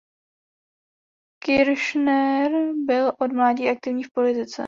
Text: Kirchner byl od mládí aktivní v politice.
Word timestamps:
Kirchner 1.43 2.71
byl 2.85 3.11
od 3.19 3.31
mládí 3.33 3.69
aktivní 3.69 4.03
v 4.03 4.11
politice. 4.11 4.55